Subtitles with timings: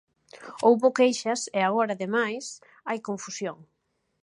[0.65, 2.45] Houbo queixas e agora, ademais,
[2.87, 3.57] hai confusión.